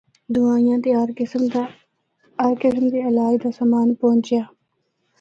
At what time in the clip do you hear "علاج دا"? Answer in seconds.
3.09-3.49